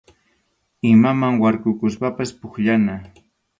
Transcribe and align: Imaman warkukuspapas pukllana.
Imaman 0.91 1.37
warkukuspapas 1.43 2.35
pukllana. 2.41 2.99